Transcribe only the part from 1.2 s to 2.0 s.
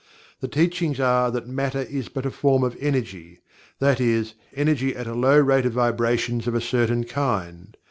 that Matter